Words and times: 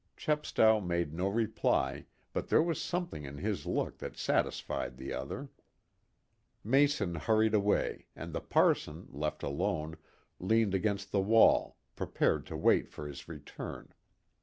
Chepstow 0.17 0.79
made 0.81 1.13
no 1.13 1.27
reply, 1.27 2.07
but 2.33 2.47
there 2.47 2.63
was 2.63 2.81
something 2.81 3.23
in 3.23 3.37
his 3.37 3.67
look 3.67 3.99
that 3.99 4.17
satisfied 4.17 4.97
the 4.97 5.13
other. 5.13 5.49
Mason 6.63 7.13
hurried 7.13 7.53
away 7.53 8.07
and 8.15 8.33
the 8.33 8.41
parson, 8.41 9.07
left 9.11 9.43
alone, 9.43 9.97
leant 10.39 10.73
against 10.73 11.11
the 11.11 11.21
wall, 11.21 11.77
prepared 11.95 12.47
to 12.47 12.57
wait 12.57 12.89
for 12.89 13.07
his 13.07 13.27
return. 13.27 13.93